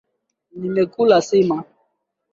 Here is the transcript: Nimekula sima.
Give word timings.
Nimekula 0.59 1.21
sima. 1.27 1.57